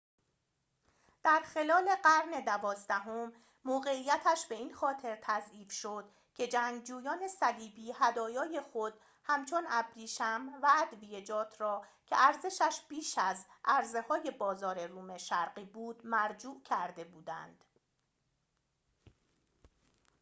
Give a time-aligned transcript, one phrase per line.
[1.23, 3.33] در خلال قرن دوازدهم
[3.65, 8.93] موقعیتش به این خاطر تضعیف شد که جنگجویان صلیبی هدایای خود
[9.23, 16.61] همچون ابریشم و ادویه‌جات را که ارزشش بیش از عرضه‌های بازار روم شرقی بود مرجوع
[16.61, 17.63] کرده بودند